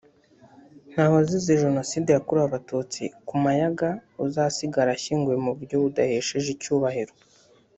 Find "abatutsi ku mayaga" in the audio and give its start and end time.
2.47-3.89